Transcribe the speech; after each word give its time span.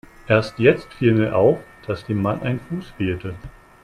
Erst 0.27 0.57
jetzt 0.57 0.91
fiel 0.95 1.13
mir 1.13 1.35
auf, 1.35 1.59
dass 1.85 2.05
dem 2.07 2.23
Mann 2.23 2.41
ein 2.41 2.59
Fuß 2.59 2.87
fehlte. 2.97 3.35